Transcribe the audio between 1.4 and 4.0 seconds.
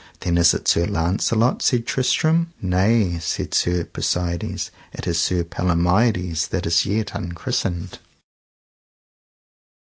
said Tristram. Nay, said Sir